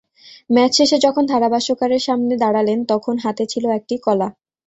[0.49, 4.27] Match শেষে যখন ধারাভাষ্যকারের সামনে দাঁড়ালেন, তখন হাতে ছিল একটি কলা।